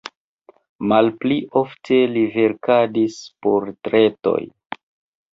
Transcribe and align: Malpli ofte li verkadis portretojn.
Malpli 0.91 1.35
ofte 1.59 1.99
li 2.13 2.23
verkadis 2.37 3.19
portretojn. 3.47 4.49